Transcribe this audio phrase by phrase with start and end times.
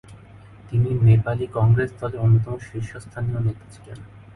[0.69, 3.99] তিনি নেপালি কংগ্রেস দলের অন্যতম শীর্ষস্থানীয় নেতা ছিলেন।